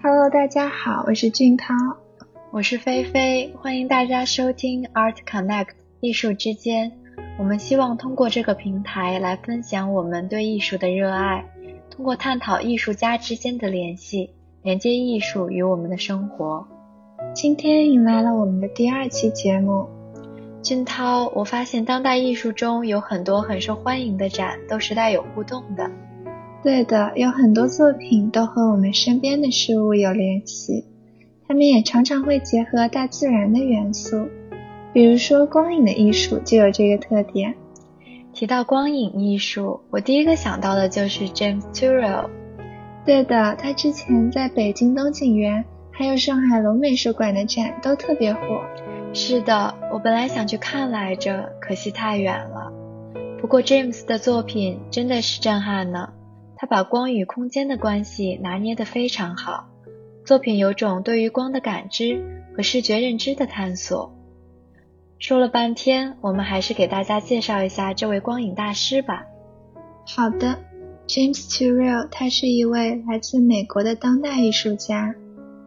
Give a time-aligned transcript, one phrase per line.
[0.00, 1.74] Hello，大家好，我是俊涛，
[2.52, 6.92] 我是菲菲，欢迎大家收听 Art Connect 艺术之间。
[7.36, 11.44] 我们希望通过这个平台来分享我们对艺术的热爱，
[11.90, 14.30] 通过探讨艺术家之间的联系，
[14.62, 16.68] 连接艺术与我们的生活。
[17.34, 19.88] 今天迎来了我们的第二期节目。
[20.62, 25.90] 俊涛，我发现当代艺术中有很多很受欢迎的展都是带有互动的。
[26.62, 30.84] 对的，有很多作品都和我们身边的事物有联系，
[31.46, 34.28] 他们也常常会结合大自然的元素，
[34.92, 37.54] 比如说光影的艺术就有这个特点。
[38.34, 42.28] 提到光影艺术，我第一个想到的就是 James Turrell。
[43.04, 48.40] 对的，他之前在北京东景园还有上海龙美术馆的展都特别火。
[49.14, 52.72] 是的，我本来想去看来着，可惜太远了。
[53.40, 56.10] 不过 James 的作品真的是震撼呢。
[56.60, 59.68] 他把光与空间的关系拿捏得非常好，
[60.24, 62.20] 作品有种对于光的感知
[62.56, 64.12] 和视觉认知的探索。
[65.20, 69.24] 说了半天，我们还是给大家介绍一下这位光影大师吧。
[70.04, 70.58] 好的
[71.06, 75.14] ，James Turrell，他是一位来自美国的当代艺术家，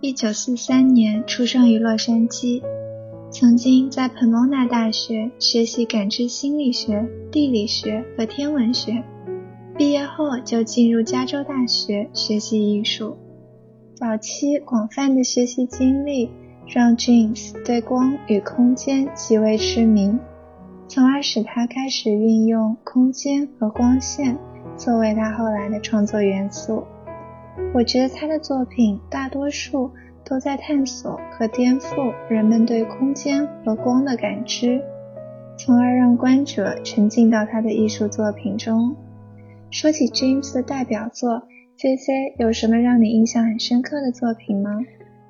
[0.01, 2.61] 一九四三年出生于洛杉矶，
[3.31, 9.01] 曾经在彭蒙纳大学学习感知心理学、地理学和天文学。
[9.77, 13.17] 毕业后就进入加州大学学习艺术。
[13.95, 16.29] 早期广泛的学习经历
[16.67, 20.17] 让 James 对光与空间极为痴迷，
[20.87, 24.37] 从而使他开始运用空间和光线
[24.75, 26.83] 作为他后来的创作元素。
[27.73, 29.91] 我觉得他的作品大多数
[30.23, 34.81] 都在探索和颠覆人们对空间和光的感知，
[35.57, 38.95] 从而让观者沉浸到他的艺术作品中。
[39.71, 44.81] 说起 James 的代表作，C C 有什么让你印象很深刻的作品吗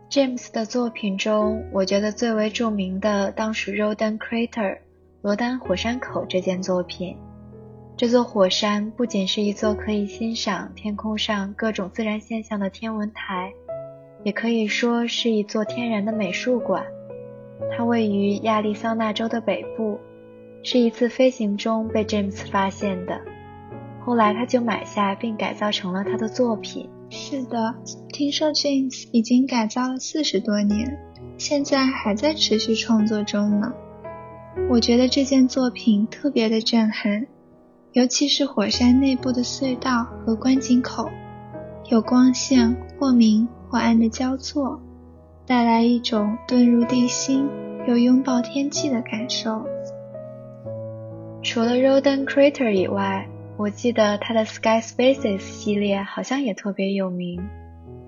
[0.09, 4.79] ？James 的作品中，我觉得最为著名的当属 Rodan Crater
[5.21, 7.15] 罗丹火山口这件作品。
[7.95, 13.53] 这座火山不仅是一座可以欣赏天空上各种自然现象的天文台，
[14.23, 16.83] 也可以说是一座天然的美术馆。
[17.77, 19.99] 它位于亚利桑那州的北部，
[20.63, 23.21] 是一次飞行中被 James 发现的。
[24.05, 26.89] 后来他就买下并改造成了他的作品。
[27.09, 27.75] 是的，
[28.13, 30.97] 听说 James 已经改造了四十多年，
[31.37, 33.71] 现在还在持续创作中呢。
[34.69, 37.27] 我觉得这件作品特别的震撼，
[37.93, 41.09] 尤其是火山内部的隧道和观景口，
[41.89, 44.81] 有光线或明或暗的交错，
[45.45, 47.47] 带来一种遁入地心
[47.87, 49.65] 又拥抱天际的感受。
[51.43, 53.27] 除了 Roden Crater 以外，
[53.61, 57.39] 我记得他的 Sky Spaces 系列好像也特别有名。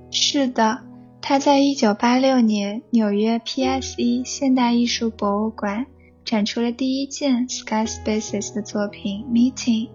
[0.09, 0.79] 是的，
[1.21, 5.85] 他在一九八六年纽约 PSE 现代艺术博物馆
[6.25, 9.89] 展出了第一件 Sky Spaces 的作品 Meeting，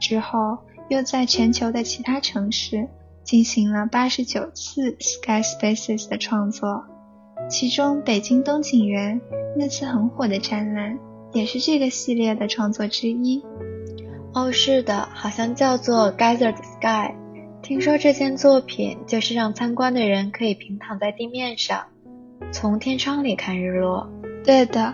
[0.00, 2.88] 之后又在全球的其他城市
[3.22, 6.82] 进行了八十九次 Sky Spaces 的创作，
[7.50, 9.20] 其中北京东景园
[9.54, 10.98] 那次很火的展览
[11.34, 13.42] 也是这个系列的创作之一。
[14.34, 17.14] 哦，是的，好像叫做 Gathered Sky。
[17.62, 21.84] 听说这件作品就是让参观的人可以平躺在地面上，
[22.50, 24.10] 从天窗里看日落。
[24.44, 24.92] 对的，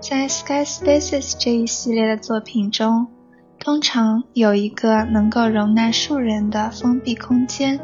[0.00, 3.06] 在 Sky Spaces 这一系列的作品中，
[3.58, 7.78] 通常有一个能够容纳数人的封闭空间，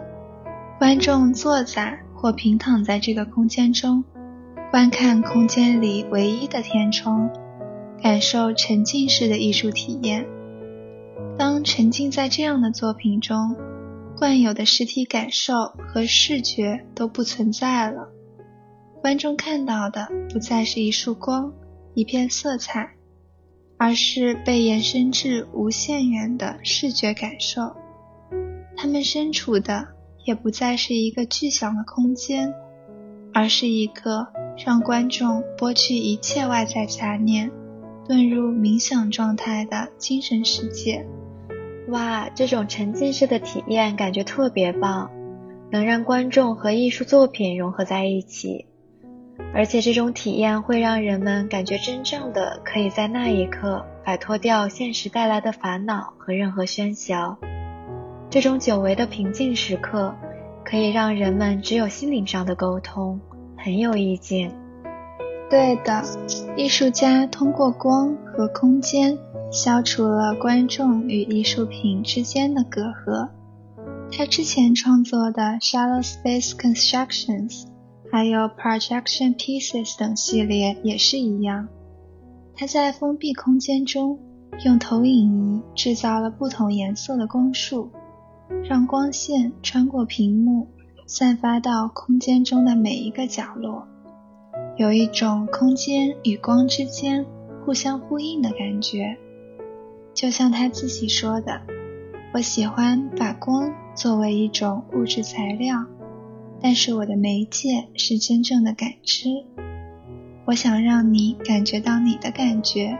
[0.79, 4.03] 观众坐在或平躺在这个空间中，
[4.71, 7.29] 观看空间里唯一的天窗，
[8.03, 10.25] 感受沉浸式的艺术体验。
[11.37, 13.57] 当沉浸在这样的作品中，
[14.17, 18.09] 惯有的实体感受和视觉都不存在了。
[19.03, 21.53] 观众看到的不再是一束光、
[21.93, 22.95] 一片色彩，
[23.77, 27.75] 而是被延伸至无限远的视觉感受。
[28.77, 29.89] 他们身处的
[30.25, 32.55] 也不再是一个具象的空间，
[33.33, 34.29] 而是一个
[34.65, 37.51] 让观众剥去一切外在杂念，
[38.07, 41.05] 遁入冥想状态的精神世界。
[41.89, 45.11] 哇，这种沉浸式的体验感觉特别棒，
[45.71, 48.67] 能让观众和艺术作品融合在一起，
[49.53, 57.37] 而且这种体验会让人们感觉真正的可以在那一刻摆脱掉现实带来的烦恼和任何喧嚣。
[58.31, 60.15] 这种久违的平静时刻，
[60.65, 63.21] 可以让人们只有心灵上的沟通，
[63.59, 64.51] 很有意境。
[65.51, 66.03] 对的，
[66.57, 69.19] 艺术家通过光和空间。
[69.55, 73.29] 消除了观众与艺术品之间的隔阂，
[74.11, 77.69] 他之前创作的 Shallow Space Constructions，
[78.11, 81.69] 还有 Projection Pieces 等系列也是一样。
[82.57, 84.19] 他在封闭空间中
[84.65, 87.93] 用投影仪制造了不同颜色的光束，
[88.65, 90.67] 让光线穿过屏幕，
[91.07, 93.87] 散发到空间中的每一个角落，
[94.77, 97.25] 有一种空间与光之间
[97.65, 99.17] 互相呼应的感觉。
[100.15, 101.61] 就像他自己说的
[102.33, 105.85] ：“我喜欢把光作为一种物质材料，
[106.63, 109.29] 但是我的媒介是真正的感知。
[110.47, 112.97] 我想让你感觉到你的感觉，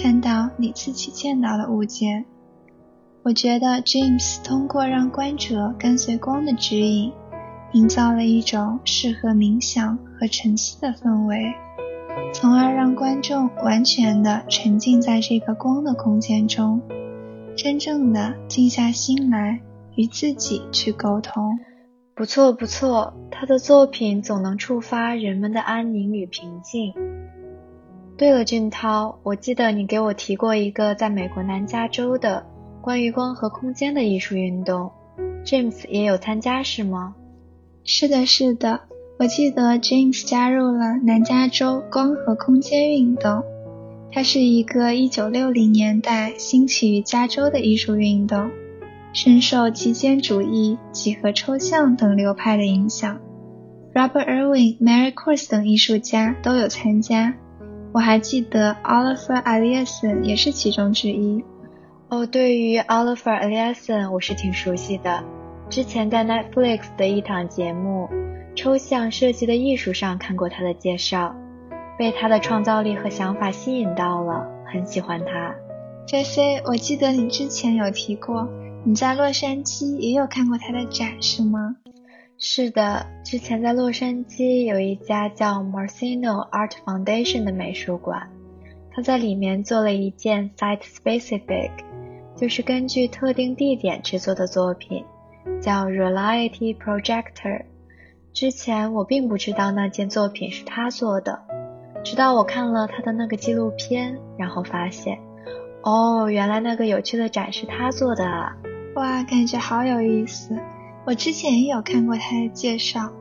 [0.00, 2.24] 看到你自己见到的物件。
[3.24, 7.10] 我觉得 James 通过让观者跟随光的指引，
[7.72, 11.52] 营造了一种适合冥想和沉思的氛围。”
[12.32, 16.80] 从而让观众完全的沉浸在这个光的空间中，
[17.56, 19.60] 真正的静下心来
[19.96, 21.58] 与自己去沟通。
[22.14, 26.92] 不错不错，他的作品总能触发人们的安宁与平静。
[28.16, 32.46] 对了，俊涛，我记得你给我提过一个在美国南加州的
[32.80, 34.92] 关于光和空间的艺术运动
[35.44, 37.16] ，James 也有参加是吗？
[37.82, 38.80] 是的，是的。
[39.16, 43.44] 我记得 James 加入了南加州光和空间运动，
[44.10, 48.50] 它是一个1960年代兴起于加州的艺术运动，
[49.12, 53.20] 深受极简主义、几何抽象等流派的影响。
[53.94, 57.34] Robert Irwin、Mary c o r s 等艺术家都有参加，
[57.92, 61.44] 我还记得 Oliver Eliason 也是其中之一。
[62.08, 65.22] 哦，对于 Oliver Eliason 我是挺熟悉的，
[65.70, 68.08] 之前在 Netflix 的一档节目。
[68.54, 71.34] 抽象设计的艺术上看过他的介绍，
[71.98, 75.54] 被他的创造力和想法吸引到了，很喜欢他。
[76.06, 78.48] J.C.，我记得你之前有提过，
[78.84, 81.76] 你在洛杉矶也有看过他的展，是吗？
[82.38, 88.30] 是的，之前在洛杉矶有一家叫 Marcino Art Foundation 的美术馆，
[88.92, 91.70] 他在里面做了一件 Site Specific，
[92.36, 95.04] 就是根据特定地点制作的作品，
[95.60, 97.64] 叫 Reality Projector。
[98.34, 101.40] 之前我并不知道那件作品是他做的，
[102.02, 105.20] 直到我看了他的那个纪录片，然后发现，
[105.84, 108.56] 哦，原来那个有趣的展是他做的啊！
[108.96, 110.58] 哇，感觉好有意思。
[111.06, 113.12] 我之前也有看过他的介绍，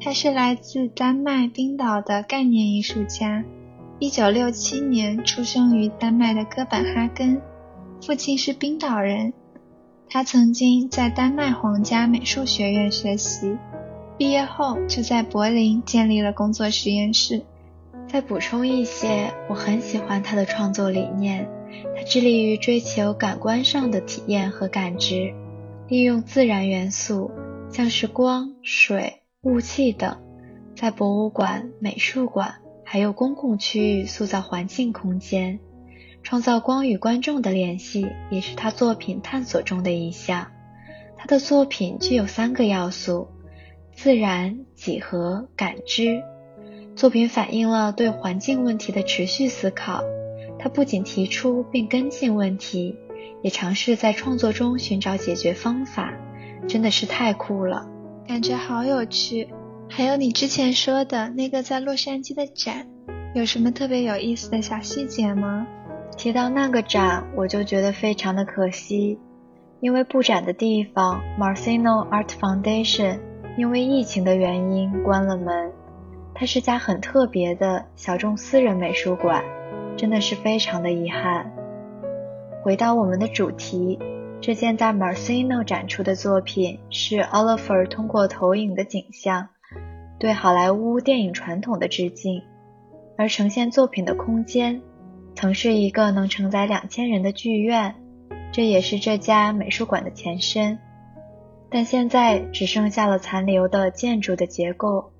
[0.00, 3.42] 他是来自丹麦冰岛的概念艺术家，
[3.98, 7.42] 一九六七年出生于丹麦的哥本哈根，
[8.00, 9.32] 父亲是冰岛人。
[10.08, 13.56] 他曾经在丹麦皇家美术学院学习。
[14.20, 17.40] 毕业后就在柏林建立了工作实验室。
[18.06, 21.48] 再补充一些，我很喜欢他的创作理念，
[21.96, 25.32] 他致力于追求感官上的体验和感知，
[25.88, 27.30] 利用自然元素，
[27.72, 30.18] 像是光、水、雾气等，
[30.76, 35.60] 在博物馆、美术馆还有公共区域塑造环境空间，
[36.22, 40.48] 创造光与观众的联系，也是他作品探索中的一项。
[41.16, 43.26] 他的作品具有三个要素。
[44.02, 46.22] 自然、几何、感知，
[46.96, 50.02] 作品反映了对环境问题的持续思考。
[50.58, 52.96] 他不仅提出并跟进问题，
[53.42, 56.14] 也尝试在创作中寻找解决方法，
[56.66, 57.86] 真的是太酷了，
[58.26, 59.48] 感觉好有趣。
[59.90, 62.86] 还有你之前说的那个在洛杉矶的展，
[63.34, 65.66] 有什么特别有意思的小细节吗？
[66.16, 69.18] 提到那个展，我就觉得非常的可惜，
[69.82, 73.20] 因为布展的地方 Marcino Art Foundation。
[73.60, 75.70] 因为疫情的原因关了门，
[76.34, 79.44] 它是家很特别的小众私人美术馆，
[79.98, 81.52] 真的是非常的遗憾。
[82.62, 83.98] 回到我们的主题，
[84.40, 89.48] 这件在 Marcino 展出的作品是 Oliver 通过投影的景象
[90.18, 92.40] 对好莱坞电影传统的致敬，
[93.18, 94.80] 而呈现作品的空间
[95.34, 97.94] 曾是一个能承载两千人的剧院，
[98.52, 100.78] 这也是这家美术馆的前身。
[101.70, 105.12] 但现在只剩下了残留的建筑的结构。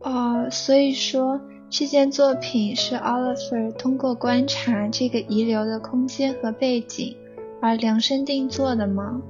[0.00, 7.16] 哦，所以说这件作品是 Oliver 通过观察这个遗留的空间和背景
[7.60, 9.22] 而量身定做的吗？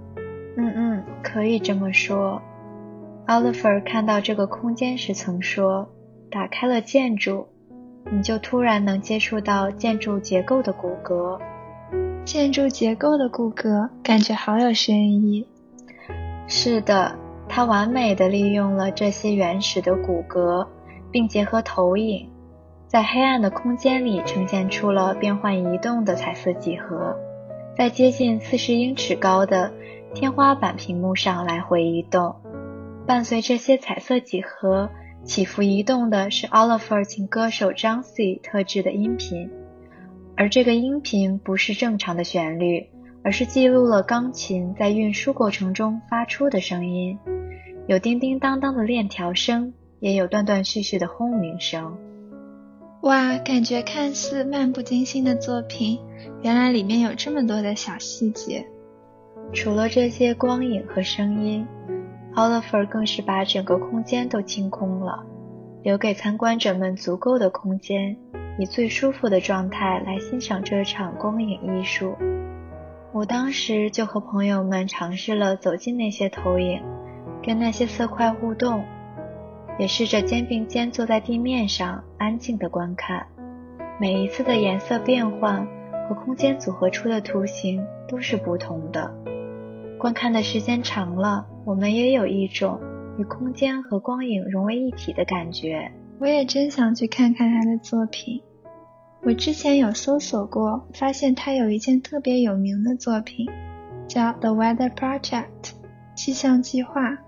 [0.57, 2.41] 嗯嗯，可以这么说。
[3.27, 5.89] Oliver 看到这个空间时曾说
[6.31, 7.47] ：“打开了建筑，
[8.11, 11.41] 你就突然能接触到建筑结构的骨骼。”
[12.25, 15.47] 建筑结构的骨骼，感觉好有深意。
[16.53, 17.17] 是的，
[17.49, 20.67] 他完美的利用了这些原始的骨骼，
[21.13, 22.29] 并结合投影，
[22.89, 27.17] 在黑暗的空间里呈现出了变幻移动的彩色几何。
[27.79, 29.73] 在接近四十英尺高的
[30.13, 32.35] 天花板屏幕上来回移动。
[33.07, 34.91] 伴随这些彩色几何
[35.23, 39.49] 起伏移动的是 Oliver 请歌手 John C 特制的音频，
[40.37, 42.89] 而这个音频不是正常的旋律，
[43.23, 47.19] 而是记录了钢琴在运输过程中发出的声音，
[47.87, 51.97] 有叮叮当当的链条声，也有断断续续的轰鸣声。
[53.03, 55.99] 哇，感觉看似漫不经心的作品，
[56.43, 58.67] 原来里面有这么多的小细节。
[59.53, 61.67] 除了这些光影和声音。
[62.37, 65.27] Oliver 更是把整个空间都清空了，
[65.83, 68.17] 留给参观者们足够的空间，
[68.57, 72.15] 以最舒服的状态来欣赏这场光影艺术。
[73.13, 76.83] 我当时就和朋友们尝试了走进那些投影，
[77.43, 78.85] 跟那些色块互动，
[79.79, 83.27] 也试着肩并肩坐在地面上安静的观看。
[84.01, 85.67] 每一次的颜色变换
[86.09, 89.13] 和空间组合出的图形都是不同的。
[89.99, 91.47] 观看的时间长了。
[91.67, 92.81] 我们也有一种
[93.19, 95.93] 与空间和光影融为一体的感觉。
[96.19, 98.43] 我也真想去看看他的作品。
[99.23, 103.47] 我之前有搜索过，发现他有一件特别有名的作品，
[104.09, 105.45] 叫《The Weather Project》
[106.15, 107.19] 气象计划，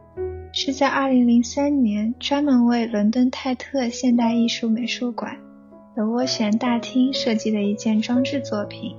[0.52, 5.36] 是在2003年专门为伦敦泰特现代艺术美术馆
[5.94, 8.96] 的涡旋大厅设计的一件装置作品。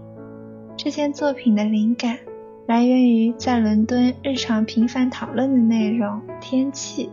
[0.78, 2.18] 这件作品的灵感。
[2.66, 7.10] 来源于在伦敦日常频繁讨论的内容——天气。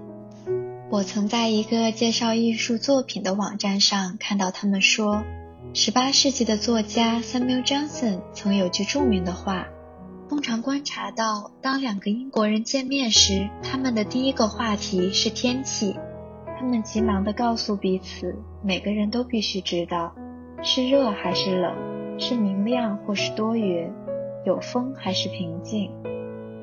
[0.88, 5.24] 我曾在一个介绍艺术作品的网站上看到他们说
[5.74, 9.68] ，18世纪的作家 Samuel Johnson 曾有句著名的话
[10.28, 15.96] ：“通常观察到，当两个英国人见面时，他们的第一个话题是天气。
[16.58, 20.14] 他们急忙地告诉彼此，每个人都必须知道，
[20.62, 21.74] 是热还是冷，
[22.18, 23.90] 是明亮或是多云。”
[24.46, 25.90] 有风还是平静？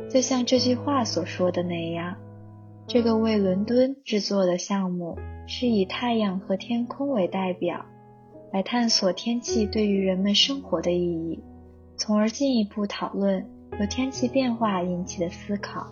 [0.10, 2.16] 就像这句话所说的那样，
[2.88, 7.86] 这个为伦敦制作的项目是以太阳和天空为代表，
[8.52, 11.40] 来探索天气对于人们生活的意义，
[11.98, 13.46] 从而进一步讨论
[13.80, 15.88] 由天气变化引起的思考。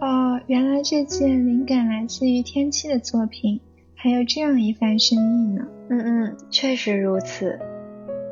[0.00, 3.60] 哦，原来这件灵感来自于天气的作品
[3.94, 5.66] 还有这样一番深意呢。
[5.90, 7.58] 嗯嗯，确实如此。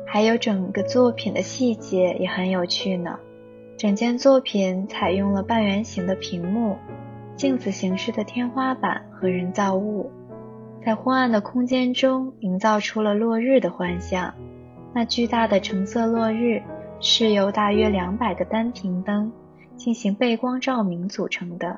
[0.05, 3.19] 还有整个作品的细节也很有趣呢。
[3.77, 6.77] 整件作品采用了半圆形的屏幕、
[7.35, 10.09] 镜子形式的天花板和人造物，
[10.87, 14.33] 在昏暗的空间中营造出了落日的幻象。
[14.93, 16.63] 那巨大的橙色落日
[17.01, 19.29] 是由大约两百个单屏灯
[19.75, 21.77] 进行背光照明组成的，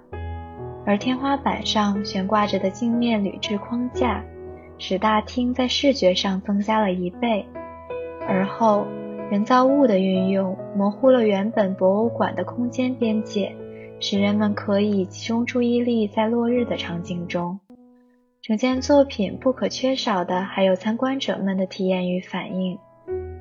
[0.86, 4.24] 而天花板上悬挂着的镜面铝制框架，
[4.78, 7.44] 使大厅在视觉上增加了一倍。
[8.28, 8.86] 而后，
[9.32, 13.56] 人造物的运用模糊了原本博物馆的空间边界，
[14.00, 17.60] 使人们可以集中注意力在落日的场景中。
[18.50, 22.79] 整件作品不可缺少的还有参观者们的体验与反应。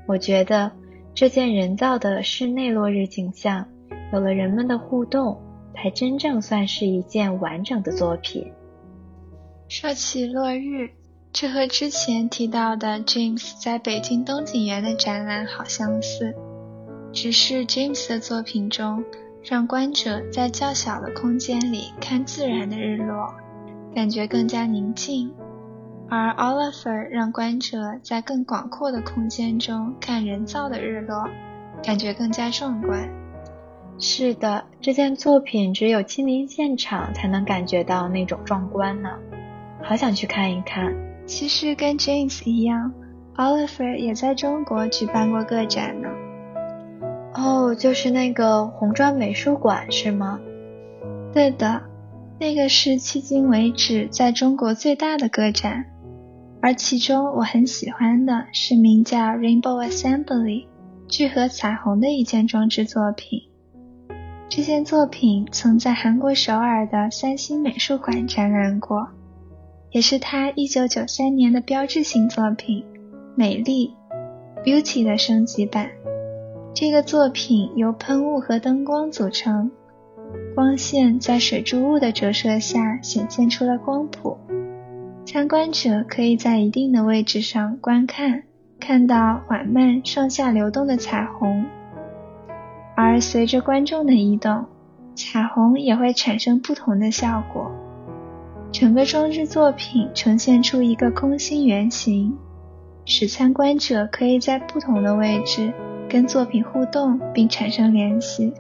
[0.06, 0.70] 我觉得
[1.14, 3.66] 这件人造的室内落日景象，
[4.12, 5.40] 有了人们的互动，
[5.74, 8.52] 才真正算是一件完整的作品。
[9.66, 10.90] 说起落日。
[11.32, 16.34] 这和之前提到的 James 在北京东景园的展览好相似，
[17.14, 19.02] 只是 James 的作品中
[19.42, 23.34] 让观者在较小的空间里看自然的日落，
[23.94, 25.30] 感觉更加宁静；
[26.08, 31.28] 而 Oliver 让观者在更广阔的空间中看人造的日落，
[31.82, 33.08] 感觉更加壮观。
[33.98, 39.10] 是的，这件作品只有亲临现场才能感觉到那种壮观呢，
[39.82, 40.94] 好想去看一看。
[41.26, 42.92] 其实跟 James 一样
[43.36, 46.08] ，Oliver 也在中国举办过个展呢。
[47.34, 50.38] 哦，就是那个红砖美术馆是吗？
[51.32, 51.82] 对的，
[52.40, 55.84] 那个是迄今为止在中国最大的个展。
[56.60, 60.66] 而其中我很喜欢的是名叫 Rainbow Assembly
[61.06, 63.42] 聚合彩虹的一件装置作品。
[64.48, 69.08] 这件作品曾在韩国首尔的三星美术馆展览过。
[69.90, 72.82] 也是他1993年的标志性作品
[73.34, 73.94] 《美丽》
[74.62, 75.90] （Beauty） 的升级版。
[76.74, 79.70] 这个作品由喷雾和灯光组成，
[80.58, 84.36] 光线在水珠物的折射下显现出了光谱。
[85.24, 88.42] 参观者可以在一定的位置上观看，
[88.80, 91.64] 看到缓慢上下流动的彩虹。
[92.96, 94.64] 而随着观众的移动，
[95.14, 97.70] 彩虹也会产生不同的效果。
[98.72, 102.36] 整个装置作品呈现出一个空心圆形，
[103.04, 105.72] 使参观者可以在不同的位置
[106.08, 108.52] 跟作品互动并产生联系，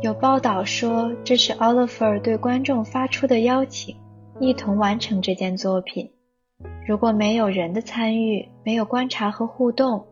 [0.00, 3.96] 有报道说，这是 Oliver 对观众发出的邀请，
[4.38, 6.10] 一同完成这件作品。
[6.86, 10.06] 如果没有人的参与，没有观察和互动，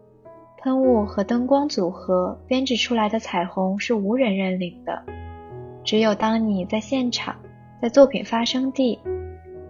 [0.58, 5.02] 喷雾和灯光组合编织出来的彩虹是无人认领的。
[5.85, 7.37] 只有当你在现场，
[7.80, 8.99] 在作品发生地，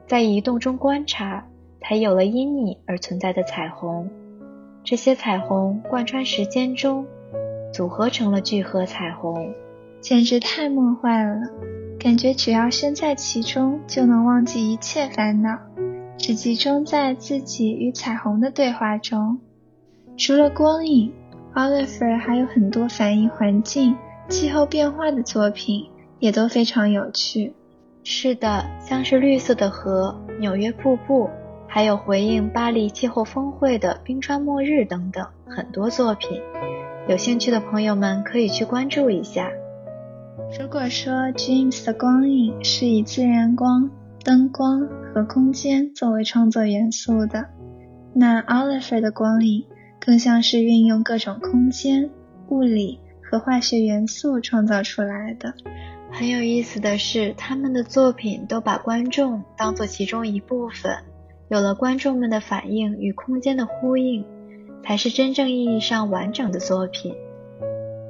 [0.08, 1.46] 在移动中观察，
[1.80, 4.10] 才有了因你而存在的彩虹。
[4.82, 7.06] 这些彩虹贯穿时间中，
[7.72, 9.52] 组合成了聚合彩虹，
[10.08, 11.50] 简直太梦幻了！
[12.00, 15.58] 感觉只要身在其中，就能忘记一切烦恼。
[16.16, 19.38] 只集中在自己与彩虹的对话中。
[20.16, 21.12] 除了光影
[21.54, 23.94] ，Oliver 还有很多反映环境、
[24.30, 27.52] 气候变化的作品，也都非常有趣。
[28.02, 31.28] 是的，像是绿色的河、纽约瀑布，
[31.66, 36.40] 还有回应巴黎气候峰会的冰川末日等等，很多作品。
[37.06, 39.50] 有兴趣的朋友们可以去关注一下。
[40.60, 43.90] 如果说 James 的光影是以自然光。
[44.24, 47.46] 灯光和空间作为创作元素的，
[48.12, 49.64] 那 Oliver 的光影
[49.98, 52.10] 更像是运用各种空间、
[52.48, 55.54] 物理和化学元素创造出来的。
[56.10, 60.92] 很有意思的是，他们的作品都把观众当做其中一部分，
[61.48, 64.26] 有了观众们的反应与空间的呼应，
[64.84, 67.14] 才是真正意义上完整的作品。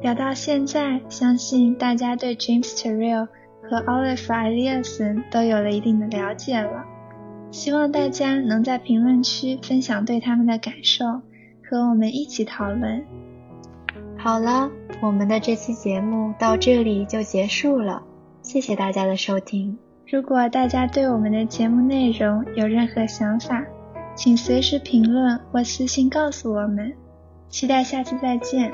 [0.03, 3.29] 聊到现在，相信大家对 James Terrell。
[3.71, 6.87] 和 Oliver Eliasson 都有了一定的了解了，
[7.51, 11.05] 希望大家能在评论区分享对他们的感受，
[11.69, 13.05] 和我们一起讨论。
[14.17, 14.71] 好了，
[15.03, 18.03] 我们的这期节目到这里就结束了，
[18.41, 19.77] 谢谢大家的收听。
[20.07, 23.63] 如果大家对我们的节目内容有任何想法，
[24.15, 26.95] 请随时评论或私信告诉我们。
[27.51, 28.73] 期待下次再见。